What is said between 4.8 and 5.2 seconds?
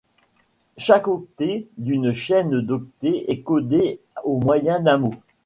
mot.